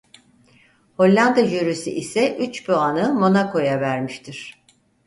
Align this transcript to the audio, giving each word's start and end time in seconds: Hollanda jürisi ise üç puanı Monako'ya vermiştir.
Hollanda 0.97 1.39
jürisi 1.45 1.91
ise 1.97 2.37
üç 2.37 2.65
puanı 2.65 3.13
Monako'ya 3.13 3.81
vermiştir. 3.81 4.63